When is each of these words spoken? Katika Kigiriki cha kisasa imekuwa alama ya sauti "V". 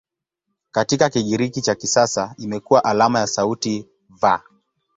Katika 0.71 1.09
Kigiriki 1.09 1.61
cha 1.61 1.75
kisasa 1.75 2.35
imekuwa 2.37 2.83
alama 2.85 3.19
ya 3.19 3.27
sauti 3.27 3.87
"V". 4.21 4.39